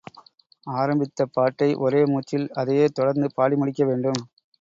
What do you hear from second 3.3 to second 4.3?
பாடி முடிக்க வேண்டும்.